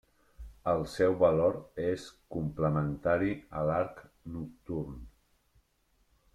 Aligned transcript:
El 0.69 0.79
seu 0.93 1.13
valor 1.23 1.59
és 1.89 2.07
complementari 2.37 3.37
a 3.61 3.69
l'arc 3.71 4.03
nocturn. 4.39 5.01